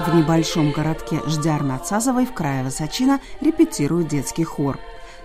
В 0.00 0.16
небольшом 0.16 0.72
городке 0.72 1.20
Ждяр-Нацазовой 1.26 2.26
в 2.26 2.32
крае 2.32 2.64
Высочина 2.64 3.20
репетирует 3.40 4.08
детский 4.08 4.44
хор. 4.44 4.78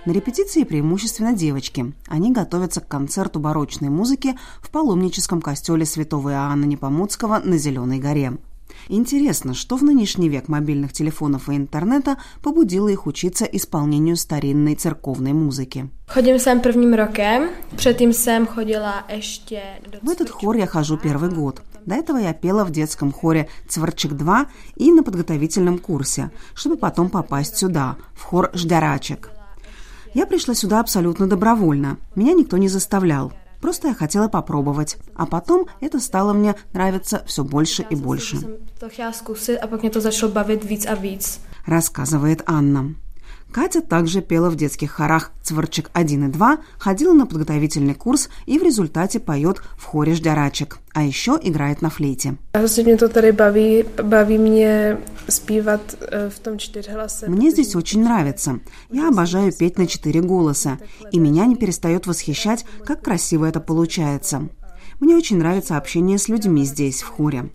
На 0.10 0.12
репетиции 0.12 0.64
преимущественно 0.64 1.34
девочки. 1.34 1.94
Они 2.08 2.32
готовятся 2.32 2.82
к 2.82 2.88
концерту 2.88 3.40
барочной 3.40 3.90
музыки 3.90 4.36
в 4.60 4.72
паломническом 4.72 5.40
костеле 5.40 5.86
святого 5.86 6.32
Иоанна 6.32 6.66
Непомуцкого 6.66 7.40
на 7.44 7.60
Зеленой 7.60 8.00
горе. 8.00 8.40
Интересно, 8.88 9.54
что 9.54 9.78
в 9.78 9.84
нынешний 9.84 10.28
век 10.28 10.48
мобильных 10.48 10.94
телефонов 10.94 11.48
и 11.48 11.56
интернета 11.56 12.18
побудило 12.42 12.88
их 12.88 13.06
учиться 13.06 13.46
исполнению 13.46 14.16
старинной 14.16 14.74
церковной 14.74 15.34
музыки. 15.34 15.90
Chodím 16.08 16.40
sem 16.40 16.60
prvním 16.60 16.94
rokem, 16.94 17.50
předtím 17.76 18.14
jsem 18.14 18.48
chodila 18.48 19.04
ještě 19.10 19.62
do 19.92 20.00
В 20.02 20.10
этот 20.10 20.30
хор 20.30 20.56
я 20.56 20.66
хожу 20.66 20.98
первый 20.98 21.30
год. 21.30 21.62
До 21.86 21.94
этого 21.94 22.18
я 22.18 22.34
пела 22.34 22.64
в 22.64 22.72
детском 22.72 23.12
хоре 23.12 23.48
«Цварчик-2» 23.68 24.48
и 24.76 24.92
на 24.92 25.04
подготовительном 25.04 25.78
курсе, 25.78 26.32
чтобы 26.56 26.78
потом 26.78 27.10
попасть 27.10 27.58
сюда, 27.58 27.96
в 28.16 28.24
хор 28.24 28.50
«Ждярачек». 28.56 29.39
Я 30.14 30.26
пришла 30.26 30.54
сюда 30.56 30.80
абсолютно 30.80 31.28
добровольно. 31.28 31.98
Меня 32.16 32.34
никто 32.34 32.58
не 32.58 32.68
заставлял. 32.68 33.32
Просто 33.62 33.90
я 33.90 33.94
хотела 33.94 34.28
попробовать. 34.28 34.98
А 35.16 35.26
потом 35.26 35.68
это 35.82 36.00
стало 36.00 36.34
мне 36.34 36.56
нравиться 36.74 37.24
все 37.26 37.44
больше 37.44 37.86
и 37.90 37.96
больше, 37.96 38.38
víc 40.64 40.88
a 40.88 40.96
víc. 40.96 41.40
рассказывает 41.66 42.42
Анна. 42.46 42.96
Катя 43.52 43.82
также 43.82 44.22
пела 44.22 44.50
в 44.50 44.56
детских 44.56 44.92
хорах 44.92 45.32
«Цварчик 45.42 45.90
1 45.94 46.30
и 46.30 46.32
2», 46.32 46.58
ходила 46.78 47.14
на 47.14 47.26
подготовительный 47.26 47.96
курс 47.96 48.30
и 48.46 48.60
в 48.60 48.64
результате 48.64 49.20
поет 49.20 49.62
в 49.76 49.86
хоре 49.86 50.14
«Ждярачек», 50.14 50.78
а 50.94 51.04
еще 51.04 51.40
играет 51.42 51.82
на 51.82 51.90
флейте. 51.90 52.38
Eh. 56.12 57.28
Мне 57.28 57.50
здесь 57.50 57.76
очень 57.76 58.04
нравится. 58.04 58.60
Я 58.92 59.10
обожаю 59.10 59.52
петь 59.52 59.80
на 59.80 59.88
четыре 59.88 60.22
голоса, 60.22 60.78
и 61.12 61.18
меня 61.20 61.46
не 61.48 61.56
перестает 61.56 62.06
восхищать, 62.06 62.66
как 62.86 63.02
красиво 63.02 63.46
это 63.46 63.60
получается. 63.60 64.48
Мне 65.00 65.16
очень 65.16 65.38
нравится 65.38 65.78
общение 65.78 66.18
с 66.18 66.28
людьми 66.28 66.66
здесь, 66.66 67.02
в 67.02 67.08
хоре. 67.08 67.50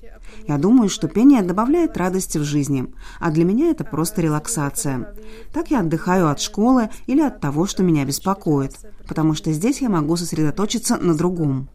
Я 0.47 0.59
думаю, 0.59 0.89
что 0.89 1.09
пение 1.09 1.43
добавляет 1.43 1.97
радости 1.97 2.39
в 2.39 2.45
жизни, 2.45 2.87
а 3.21 3.31
для 3.31 3.45
меня 3.45 3.71
это 3.71 3.85
просто 3.85 4.21
релаксация. 4.21 5.15
Так 5.53 5.71
я 5.71 5.81
отдыхаю 5.81 6.29
от 6.29 6.41
школы 6.41 6.91
или 7.07 7.21
от 7.21 7.41
того, 7.41 7.67
что 7.67 7.83
меня 7.83 8.05
беспокоит, 8.05 8.73
потому 9.09 9.35
что 9.35 9.53
здесь 9.53 9.81
я 9.81 9.89
могу 9.89 10.17
сосредоточиться 10.17 10.97
на 10.97 11.15
другом. 11.15 11.69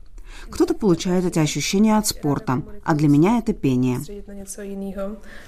Кто-то 0.50 0.74
получает 0.74 1.26
эти 1.26 1.40
ощущения 1.40 1.98
от 1.98 2.08
спорта, 2.08 2.64
а 2.84 2.96
для 2.96 3.08
меня 3.08 3.40
это 3.40 3.54
пение. 3.54 4.00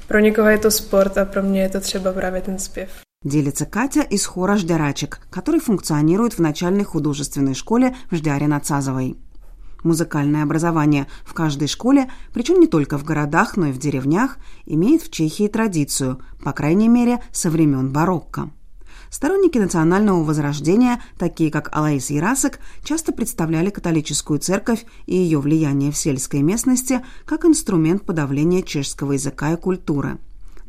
je 0.09 0.58
to 0.58 0.70
sport 0.70 1.18
a 1.18 1.25
pro 1.25 1.44
mě 1.44 1.62
je 1.62 1.70
to 1.70 1.80
třeba 1.80 2.14
právě. 2.14 2.42
Делится 3.23 3.68
Катя 3.68 4.02
из 4.02 4.25
хора 4.25 4.58
«Ждярачек», 4.58 5.20
который 5.30 5.59
функционирует 5.59 6.34
в 6.34 6.40
начальной 6.40 6.84
художественной 6.84 7.53
школе 7.53 7.96
в 8.09 8.16
Ждяре 8.16 8.48
Нацазовой. 8.48 9.16
Музыкальное 9.84 10.44
образование 10.44 11.08
в 11.26 11.34
каждой 11.34 11.68
школе, 11.68 12.10
причем 12.34 12.60
не 12.60 12.68
только 12.68 12.98
в 12.98 13.04
городах, 13.04 13.58
но 13.58 13.68
и 13.68 13.72
в 13.72 13.80
деревнях, 13.80 14.38
имеет 14.66 15.02
в 15.02 15.10
Чехии 15.10 15.48
традицию, 15.48 16.20
по 16.44 16.52
крайней 16.52 16.88
мере, 16.88 17.22
со 17.32 17.50
времен 17.50 17.92
барокко. 17.92 18.52
Сторонники 19.09 19.58
национального 19.58 20.24
возрождения, 20.24 21.02
такие 21.18 21.52
как 21.52 21.75
Алаис 21.75 22.09
Ярасек, 22.09 22.59
часто 22.84 23.12
представляли 23.12 23.70
католическую 23.70 24.40
церковь 24.40 24.86
и 25.06 25.16
ее 25.16 25.40
влияние 25.40 25.91
в 25.91 25.97
сельской 25.97 26.41
местности 26.41 27.02
как 27.25 27.44
инструмент 27.44 28.06
подавления 28.06 28.64
чешского 28.64 29.14
языка 29.14 29.52
и 29.52 29.58
культуры. 29.58 30.18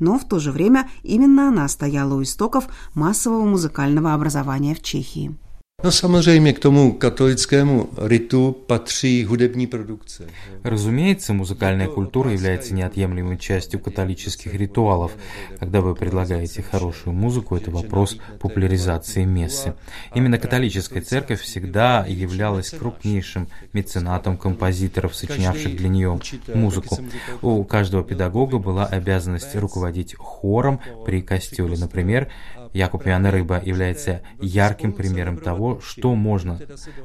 Но 0.01 0.19
в 0.19 0.27
то 0.27 0.41
же 0.41 0.51
время 0.51 0.91
именно 1.05 1.49
она 1.49 1.69
стояла 1.69 2.15
у 2.15 2.22
истоков 2.22 2.67
массового 2.95 3.45
музыкального 3.45 4.15
образования 4.15 4.75
в 4.75 4.83
Чехии. 4.83 5.37
No 5.84 5.91
samozřejmě 5.91 6.53
k 6.53 6.59
tomu 6.59 6.93
katolickému 6.93 7.88
ritu 7.98 8.56
patří 8.66 9.25
hudební 9.25 9.66
produkce. 9.66 10.25
Разумеется, 10.65 11.32
музыкальная 11.32 11.88
культура 11.88 12.31
является 12.31 12.72
неотъемлемой 12.75 13.37
частью 13.37 13.81
католических 13.81 14.54
ритуалов. 14.54 15.10
Когда 15.59 15.81
вы 15.81 15.97
предлагаете 15.97 16.62
хорошую 16.62 17.15
музыку, 17.15 17.56
это 17.56 17.72
вопрос 17.72 18.16
популяризации 18.38 19.25
мессы. 19.25 19.75
Именно 20.15 20.38
католическая 20.38 21.03
церковь 21.03 21.41
всегда 21.41 22.06
являлась 22.06 22.71
крупнейшим 22.71 23.48
меценатом 23.72 24.37
композиторов, 24.37 25.16
сочинявших 25.16 25.76
для 25.76 25.88
нее 25.88 26.21
музыку. 26.54 26.98
У 27.42 27.65
каждого 27.65 28.04
педагога 28.04 28.59
была 28.59 28.87
обязанность 28.87 29.56
руководить 29.56 30.15
хором 30.16 30.78
при 31.04 31.22
костеле. 31.22 31.76
Например, 31.76 32.28
Якуб 32.72 33.06
Яна 33.06 33.31
Рыба 33.31 33.60
является 33.62 34.22
ярким 34.41 34.92
примером 34.92 35.37
того, 35.37 35.72
что 35.81 36.15
можно 36.15 36.59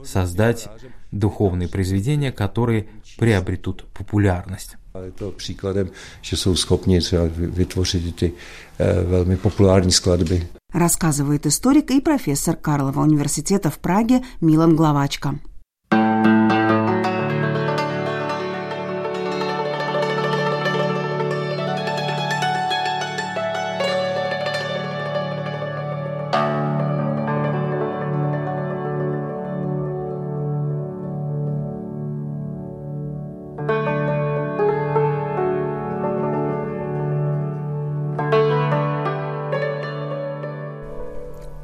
создать 0.04 0.70
духовные 1.12 1.68
произведения, 1.68 2.32
которые 2.32 2.88
приобретут 3.18 3.86
популярность. 3.94 4.78
Je 5.06 5.12
to 5.12 5.32
příkladem, 5.32 5.90
že 6.22 6.38
jsou 6.38 6.56
schopni 6.56 7.00
třeba 7.00 7.24
vytvořit 7.36 8.16
ty 8.16 8.34
eh, 8.80 9.04
velmi 9.04 9.38
populární 9.38 9.92
skladby. 9.92 10.48
Рассказывает 10.74 11.46
историк 11.46 11.92
и 11.92 12.02
профессор 12.02 12.56
Карлова 12.56 13.02
университета 13.02 13.70
в 13.70 13.78
Праге 13.78 14.22
Милан 14.42 14.76
Главачка. 14.76 15.36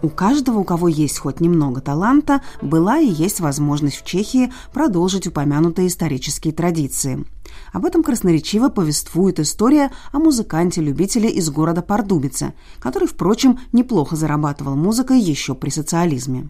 У 0.04 0.10
каждого, 0.10 0.60
у 0.60 0.64
кого 0.66 0.90
есть 0.90 1.18
хоть 1.18 1.40
немного 1.40 1.80
таланта, 1.80 2.42
была 2.62 3.00
и 3.00 3.08
есть 3.08 3.40
возможность 3.40 3.96
в 3.96 4.06
Чехии 4.06 4.52
продолжить 4.74 5.28
упомянутые 5.28 5.88
исторические 5.88 6.52
традиции. 6.52 7.24
Об 7.72 7.86
этом 7.86 8.04
красноречиво 8.04 8.68
повествует 8.68 9.40
история 9.40 9.92
о 10.12 10.20
музыканте-любителе 10.20 11.30
из 11.30 11.50
города 11.50 11.82
Пардубице, 11.82 12.54
который, 12.80 13.08
впрочем, 13.08 13.60
неплохо 13.72 14.18
зарабатывал 14.18 14.76
музыкой 14.76 15.22
еще 15.22 15.56
при 15.56 15.70
социализме. 15.70 16.50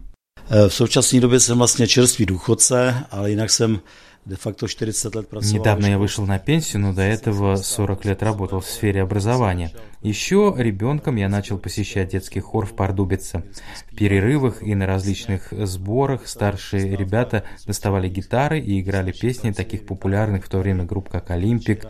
V 0.50 0.68
současné 0.68 1.20
době 1.20 1.40
jsem 1.40 1.58
vlastně 1.58 1.86
čerstvý 1.86 2.26
důchodce, 2.26 3.04
ale 3.10 3.30
jinak 3.30 3.50
jsem 3.50 3.80
de 4.24 4.36
facto 4.36 4.66
40 4.66 5.14
let 5.14 5.28
pracoval. 5.28 5.58
Недавно 5.58 5.86
я 5.86 5.98
вышел 5.98 6.26
на 6.26 6.38
пенсию, 6.38 6.82
но 6.82 6.92
до 6.92 7.02
этого 7.02 7.56
40 7.56 8.04
лет 8.04 8.22
работал 8.22 8.60
в 8.60 8.66
сфере 8.66 9.02
образования. 9.02 9.70
Еще 10.02 10.54
ребенком 10.56 11.16
я 11.16 11.28
начал 11.28 11.58
посещать 11.58 12.10
детский 12.10 12.40
хор 12.40 12.66
в 12.66 12.74
Пардубице. 12.74 13.44
В 13.90 13.96
перерывах 13.96 14.62
и 14.62 14.74
на 14.74 14.86
различных 14.86 15.48
сборах 15.50 16.26
старшие 16.26 16.96
ребята 16.96 17.44
доставали 17.66 18.08
гитары 18.08 18.60
и 18.60 18.80
играли 18.80 19.12
песни 19.12 19.52
таких 19.52 19.86
популярных 19.86 20.46
в 20.46 20.48
то 20.48 20.58
время 20.58 20.84
групп, 20.84 21.08
как 21.08 21.30
«Олимпик», 21.30 21.86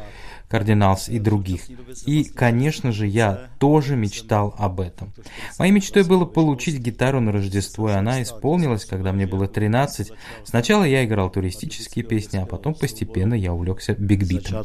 «Кардиналс» 0.49 1.09
и 1.09 1.19
других. 1.19 1.63
И, 2.07 2.25
конечно 2.25 2.93
же, 2.93 3.07
я 3.07 3.51
тоже 3.59 3.97
мечтал 3.97 4.55
об 4.59 4.81
этом. 4.81 5.13
Моей 5.59 5.73
мечтой 5.73 6.05
было 6.05 6.25
получить 6.25 6.79
гитару 6.79 7.21
на 7.21 7.33
Рождество, 7.33 7.91
и 7.91 7.93
она 7.93 8.23
исполнилась, 8.23 8.85
когда 8.85 9.13
мне 9.13 9.27
было 9.27 9.47
13. 9.47 10.13
Сначала 10.45 10.85
я 10.85 11.05
играл 11.05 11.31
туристические 11.31 12.05
песни, 12.05 12.39
а 12.39 12.47
потом 12.47 12.75
постепенно 12.75 13.35
я 13.35 13.53
увлекся 13.53 13.95
бигбитом. 13.95 14.65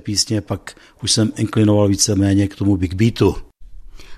písně, 0.00 0.40
pak 0.40 0.76
už 1.02 1.12
jsem 1.12 1.32
inklinoval 1.36 1.88
víceméně 1.88 2.48
tomu 2.48 2.76
big 2.76 2.94
beatu. 2.94 3.36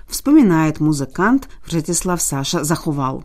Вспоминает 0.07 0.79
музыкант 0.79 1.49
Вжетислав 1.65 2.21
Саша 2.21 2.63
Заховал. 2.63 3.23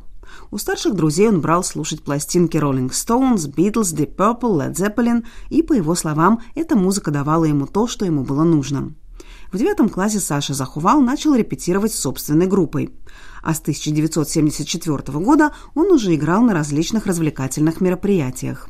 У 0.52 0.58
старших 0.58 0.94
друзей 0.94 1.30
он 1.30 1.40
брал 1.40 1.64
слушать 1.64 2.02
пластинки 2.02 2.58
Rolling 2.58 2.90
Stones, 2.90 3.50
Beatles, 3.50 3.96
Deep 3.96 4.16
Purple, 4.16 4.58
Led 4.58 4.74
Zeppelin, 4.74 5.24
и, 5.48 5.62
по 5.62 5.72
его 5.72 5.94
словам, 5.94 6.42
эта 6.54 6.76
музыка 6.76 7.10
давала 7.10 7.46
ему 7.46 7.66
то, 7.66 7.86
что 7.86 8.04
ему 8.04 8.22
было 8.22 8.44
нужно. 8.44 8.92
В 9.50 9.56
девятом 9.56 9.88
классе 9.88 10.20
Саша 10.20 10.52
Захувал 10.52 11.00
начал 11.00 11.34
репетировать 11.34 11.94
с 11.94 12.00
собственной 12.00 12.46
группой. 12.46 12.90
А 13.42 13.54
с 13.54 13.60
1974 13.60 15.18
года 15.20 15.52
он 15.74 15.90
уже 15.90 16.14
играл 16.14 16.42
на 16.42 16.52
различных 16.52 17.06
развлекательных 17.06 17.80
мероприятиях. 17.80 18.68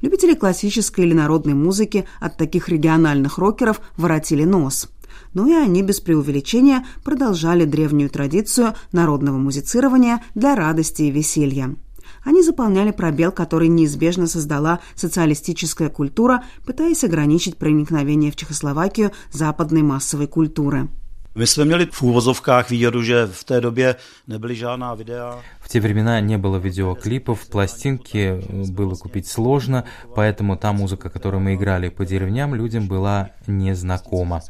Любители 0.00 0.34
классической 0.34 1.04
или 1.04 1.12
народной 1.12 1.52
музыки 1.52 2.06
от 2.18 2.38
таких 2.38 2.70
региональных 2.70 3.36
рокеров 3.36 3.82
воротили 3.98 4.44
нос. 4.44 4.88
Но 5.34 5.46
и 5.46 5.52
они 5.52 5.82
без 5.82 6.00
преувеличения 6.00 6.84
продолжали 7.04 7.64
древнюю 7.64 8.10
традицию 8.10 8.74
народного 8.92 9.38
музицирования 9.38 10.22
для 10.34 10.54
радости 10.54 11.02
и 11.02 11.10
веселья. 11.10 11.76
Они 12.24 12.42
заполняли 12.42 12.90
пробел, 12.90 13.32
который 13.32 13.68
неизбежно 13.68 14.26
создала 14.26 14.80
социалистическая 14.94 15.88
культура, 15.88 16.44
пытаясь 16.66 17.04
ограничить 17.04 17.56
проникновение 17.56 18.30
в 18.30 18.36
Чехословакию 18.36 19.12
западной 19.32 19.82
массовой 19.82 20.26
культуры. 20.26 20.88
My 21.34 21.46
jsme 21.46 21.64
měli 21.64 21.86
v 21.86 22.02
úvozovkách 22.02 22.70
výhodu, 22.70 23.02
že 23.02 23.26
v 23.26 23.44
té 23.44 23.60
době 23.60 23.96
nebyly 24.26 24.54
žádná 24.56 24.94
videa. 24.94 25.38
В 25.60 25.68
те 25.68 25.80
времена 25.80 26.20
не 26.20 26.36
было 26.36 26.58
видеоклипов, 26.58 27.46
пластинки 27.46 28.40
было 28.72 28.96
купить 28.96 29.28
сложно, 29.28 29.84
поэтому 30.16 30.56
та 30.56 30.72
музыка, 30.72 31.08
которую 31.08 31.40
мы 31.40 31.54
играли 31.54 31.88
по 31.88 32.04
деревням, 32.04 32.54
людям 32.54 32.88
была 32.88 33.28
незнакома. 33.46 34.40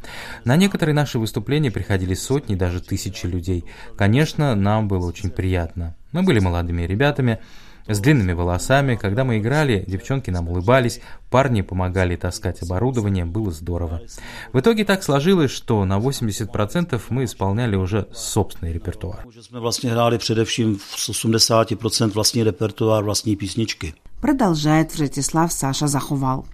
На 0.46 0.56
некоторые 0.56 0.94
наши 0.94 1.18
выступления 1.18 1.70
приходили 1.70 2.14
сотни, 2.14 2.54
даже 2.54 2.80
тысячи 2.80 3.26
людей. 3.26 3.64
Конечно, 3.98 4.54
нам 4.54 4.88
было 4.88 5.06
очень 5.06 5.28
приятно. 5.28 5.94
Мы 6.12 6.22
были 6.22 6.40
молодыми 6.40 6.86
ребятами, 6.86 7.38
с 7.86 8.00
длинными 8.00 8.32
волосами. 8.32 8.96
Когда 8.96 9.24
мы 9.24 9.38
играли, 9.38 9.84
девчонки 9.86 10.30
нам 10.30 10.48
улыбались, 10.48 11.00
парни 11.30 11.62
помогали 11.62 12.16
таскать 12.16 12.62
оборудование, 12.62 13.24
было 13.24 13.50
здорово. 13.50 14.00
В 14.52 14.60
итоге 14.60 14.84
так 14.84 15.02
сложилось, 15.02 15.50
что 15.50 15.84
на 15.84 15.98
80% 15.98 17.00
мы 17.10 17.24
исполняли 17.24 17.76
уже 17.76 18.06
собственный 18.12 18.72
репертуар. 18.72 19.24
Мы 19.52 19.60
vlastně 19.60 19.90
hráli 19.90 20.18
především 20.18 20.76
v 20.76 20.96
80% 20.96 22.12
vlastní 22.12 22.42
repertoár, 22.42 23.04
vlastní 23.04 23.36
písničky. 23.36 23.94
Продолжает 24.20 24.92
Вжетислав 24.92 25.52
Саша 25.52 25.88
Заховал. 25.88 26.44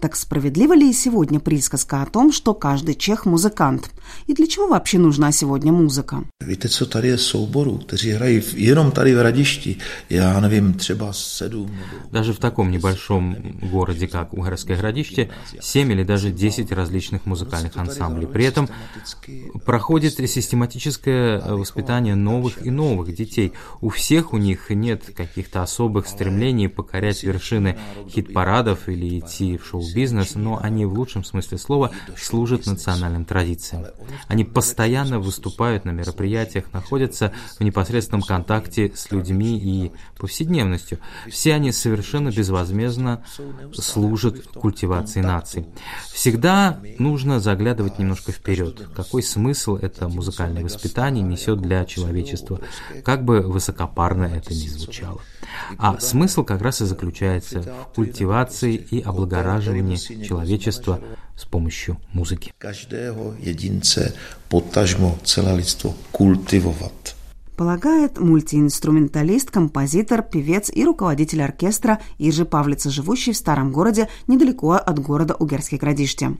Так 0.00 0.16
справедлива 0.16 0.74
ли 0.74 0.90
и 0.90 0.92
сегодня 0.92 1.40
присказка 1.40 2.02
о 2.02 2.06
том, 2.06 2.32
что 2.32 2.54
каждый 2.54 2.94
чех– 2.94 3.24
музыкант? 3.26 3.90
И 4.26 4.34
для 4.34 4.46
чего 4.46 4.68
вообще 4.68 4.98
нужна 4.98 5.32
сегодня 5.32 5.72
музыка? 5.72 6.24
Víte, 6.40 6.68
co 6.68 6.86
tady 6.86 7.08
je 7.08 7.18
souborů, 7.18 7.78
kteří 7.78 8.10
hrají 8.10 8.42
jenom 8.54 8.90
tady 8.90 9.14
v 9.14 9.22
Radišti, 9.22 9.76
já 10.10 10.40
nevím, 10.40 10.74
třeba 10.74 11.12
sedm. 11.12 11.70
Даже 12.12 12.32
в 12.32 12.38
таком 12.38 12.70
небольшом 12.70 13.36
городе, 13.70 14.06
как 14.06 14.34
Угорское 14.34 14.76
Городище, 14.76 15.28
семь 15.60 15.92
или 15.92 16.04
даже 16.04 16.30
десять 16.30 16.72
различных 16.72 17.26
музыкальных 17.26 17.76
ансамблей. 17.76 18.26
При 18.26 18.44
этом 18.44 18.68
проходит 19.64 20.14
систематическое 20.30 21.40
воспитание 21.40 22.14
новых 22.14 22.64
и 22.66 22.70
новых 22.70 23.14
детей. 23.14 23.52
У 23.80 23.88
всех 23.88 24.32
у 24.32 24.38
них 24.38 24.70
нет 24.70 25.02
каких-то 25.16 25.62
особых 25.62 26.06
стремлений 26.06 26.68
покорять 26.68 27.22
вершины 27.22 27.78
хит-парадов 28.08 28.88
или 28.88 29.18
идти 29.18 29.56
в 29.56 29.65
шоу-бизнес, 29.66 30.34
но 30.34 30.58
они 30.62 30.84
в 30.84 30.94
лучшем 30.94 31.24
смысле 31.24 31.58
слова 31.58 31.90
служат 32.16 32.66
национальным 32.66 33.24
традициям. 33.24 33.86
Они 34.28 34.44
постоянно 34.44 35.18
выступают 35.18 35.84
на 35.84 35.90
мероприятиях, 35.90 36.72
находятся 36.72 37.32
в 37.58 37.64
непосредственном 37.64 38.22
контакте 38.22 38.92
с 38.94 39.10
людьми 39.10 39.58
и 39.58 39.92
повседневностью. 40.18 40.98
Все 41.28 41.54
они 41.54 41.72
совершенно 41.72 42.30
безвозмездно 42.30 43.24
служат 43.74 44.46
культивации 44.48 45.20
наций. 45.20 45.66
Всегда 46.12 46.78
нужно 46.98 47.40
заглядывать 47.40 47.98
немножко 47.98 48.32
вперед. 48.32 48.88
Какой 48.94 49.22
смысл 49.22 49.76
это 49.76 50.08
музыкальное 50.08 50.62
воспитание 50.62 51.22
несет 51.22 51.60
для 51.60 51.84
человечества, 51.84 52.60
как 53.04 53.24
бы 53.24 53.40
высокопарно 53.40 54.24
это 54.24 54.54
ни 54.54 54.68
звучало. 54.68 55.20
А 55.78 55.98
смысл 56.00 56.44
как 56.44 56.62
раз 56.62 56.80
и 56.80 56.84
заключается 56.84 57.62
в 57.62 57.94
культивации 57.94 58.74
и 58.74 59.00
облагораживании 59.00 59.96
человечества 59.96 61.00
с 61.36 61.44
помощью 61.44 61.98
музыки. 62.12 62.52
Полагает 67.56 68.18
мультиинструменталист, 68.18 69.50
композитор, 69.50 70.22
певец 70.22 70.70
и 70.70 70.84
руководитель 70.84 71.42
оркестра 71.42 72.00
Иржи 72.18 72.44
Павлица, 72.44 72.90
живущий 72.90 73.32
в 73.32 73.36
старом 73.36 73.72
городе 73.72 74.10
недалеко 74.26 74.72
от 74.72 74.98
города 74.98 75.34
Угерский 75.34 75.78
Градище. 75.78 76.36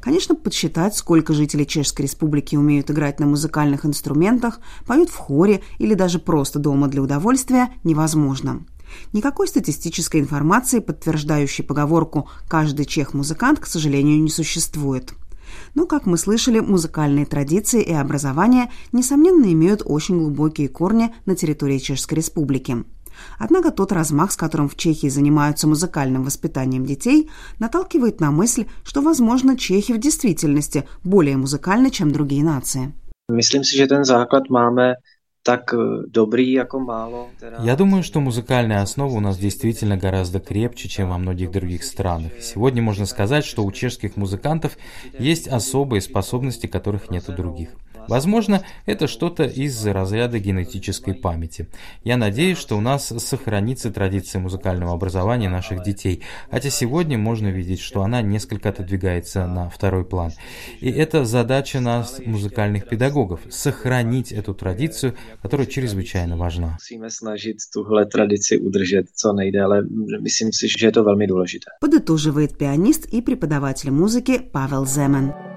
Конечно, 0.00 0.34
подсчитать, 0.34 0.96
сколько 0.96 1.34
жителей 1.34 1.66
Чешской 1.66 2.04
Республики 2.06 2.56
умеют 2.56 2.90
играть 2.90 3.20
на 3.20 3.26
музыкальных 3.26 3.84
инструментах, 3.84 4.60
поют 4.86 5.10
в 5.10 5.16
хоре 5.16 5.62
или 5.78 5.94
даже 5.94 6.18
просто 6.18 6.58
дома 6.58 6.88
для 6.88 7.02
удовольствия, 7.02 7.68
невозможно. 7.84 8.64
Никакой 9.12 9.48
статистической 9.48 10.20
информации, 10.20 10.80
подтверждающей 10.80 11.64
поговорку 11.64 12.28
«каждый 12.48 12.86
чех-музыкант», 12.86 13.60
к 13.60 13.66
сожалению, 13.66 14.20
не 14.20 14.30
существует. 14.30 15.12
Но, 15.74 15.86
как 15.86 16.06
мы 16.06 16.16
слышали, 16.16 16.60
музыкальные 16.60 17.26
традиции 17.26 17.82
и 17.82 17.92
образование, 17.92 18.70
несомненно, 18.92 19.52
имеют 19.52 19.82
очень 19.84 20.18
глубокие 20.18 20.68
корни 20.68 21.14
на 21.26 21.34
территории 21.34 21.78
Чешской 21.78 22.16
Республики. 22.16 22.84
Однако 23.38 23.70
тот 23.70 23.92
размах, 23.92 24.32
с 24.32 24.36
которым 24.36 24.68
в 24.68 24.76
Чехии 24.76 25.08
занимаются 25.08 25.66
музыкальным 25.66 26.24
воспитанием 26.24 26.84
детей, 26.84 27.30
наталкивает 27.58 28.20
на 28.20 28.30
мысль, 28.30 28.66
что, 28.84 29.02
возможно, 29.02 29.56
чехи 29.56 29.92
в 29.92 29.98
действительности 29.98 30.84
более 31.04 31.36
музыкальны, 31.36 31.90
чем 31.90 32.10
другие 32.10 32.44
нации. 32.44 32.92
Myslím 33.30 33.62
si, 33.62 33.76
že 33.76 33.86
ten 33.86 34.02
základ 34.04 34.50
máme 34.50 34.96
так 35.42 35.72
добрый, 36.06 36.52
jako 36.52 36.80
málo. 36.80 37.28
Я 37.64 37.76
думаю, 37.76 38.02
что 38.02 38.20
музыкальная 38.20 38.82
основа 38.82 39.16
у 39.16 39.20
нас 39.20 39.38
действительно 39.38 39.96
гораздо 39.96 40.40
крепче, 40.40 40.88
чем 40.88 41.08
во 41.08 41.18
многих 41.18 41.50
других 41.50 41.84
странах. 41.84 42.32
Сегодня 42.40 42.82
можно 42.82 43.06
сказать, 43.06 43.44
что 43.44 43.64
у 43.64 43.72
чешских 43.72 44.16
музыкантов 44.16 44.76
есть 45.18 45.48
особые 45.48 46.02
способности, 46.02 46.66
которых 46.66 47.10
нет 47.10 47.28
у 47.28 47.32
других. 47.32 47.70
Возможно, 48.08 48.62
это 48.86 49.06
что-то 49.06 49.44
из 49.44 49.86
разряда 49.86 50.38
генетической 50.38 51.14
памяти. 51.14 51.68
Я 52.04 52.16
надеюсь, 52.16 52.58
что 52.58 52.76
у 52.76 52.80
нас 52.80 53.12
сохранится 53.18 53.90
традиция 53.90 54.40
музыкального 54.40 54.92
образования 54.92 55.48
наших 55.48 55.82
детей, 55.82 56.22
хотя 56.50 56.70
сегодня 56.70 57.18
можно 57.18 57.48
видеть, 57.48 57.80
что 57.80 58.02
она 58.02 58.22
несколько 58.22 58.70
отодвигается 58.70 59.46
на 59.46 59.68
второй 59.68 60.04
план. 60.04 60.32
И 60.80 60.90
это 60.90 61.24
задача 61.24 61.80
нас, 61.80 62.20
музыкальных 62.24 62.88
педагогов, 62.88 63.40
сохранить 63.48 64.32
эту 64.32 64.54
традицию, 64.54 65.14
которая 65.42 65.66
чрезвычайно 65.66 66.36
важна. 66.36 66.78
Подытоживает 71.80 72.58
пианист 72.58 73.06
и 73.06 73.22
преподаватель 73.22 73.90
музыки 73.90 74.38
Павел 74.38 74.86
Земен. 74.86 75.49